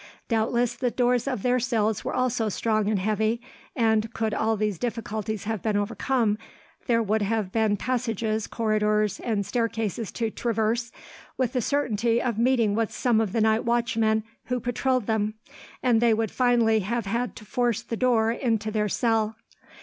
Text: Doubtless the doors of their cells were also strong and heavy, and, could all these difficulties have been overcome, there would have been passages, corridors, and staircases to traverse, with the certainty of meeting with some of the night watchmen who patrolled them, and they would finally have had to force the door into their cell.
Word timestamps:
Doubtless 0.29 0.73
the 0.75 0.89
doors 0.89 1.27
of 1.27 1.43
their 1.43 1.59
cells 1.59 2.03
were 2.03 2.15
also 2.15 2.49
strong 2.49 2.89
and 2.89 2.97
heavy, 2.97 3.39
and, 3.75 4.11
could 4.15 4.33
all 4.33 4.57
these 4.57 4.79
difficulties 4.79 5.43
have 5.43 5.61
been 5.61 5.77
overcome, 5.77 6.39
there 6.87 7.03
would 7.03 7.21
have 7.21 7.51
been 7.51 7.77
passages, 7.77 8.47
corridors, 8.47 9.19
and 9.19 9.45
staircases 9.45 10.11
to 10.13 10.31
traverse, 10.31 10.91
with 11.37 11.53
the 11.53 11.61
certainty 11.61 12.19
of 12.19 12.39
meeting 12.39 12.73
with 12.73 12.91
some 12.91 13.21
of 13.21 13.31
the 13.31 13.41
night 13.41 13.63
watchmen 13.63 14.23
who 14.45 14.59
patrolled 14.59 15.05
them, 15.05 15.35
and 15.83 16.01
they 16.01 16.15
would 16.15 16.31
finally 16.31 16.79
have 16.79 17.05
had 17.05 17.35
to 17.35 17.45
force 17.45 17.83
the 17.83 17.95
door 17.95 18.31
into 18.31 18.71
their 18.71 18.89
cell. 18.89 19.35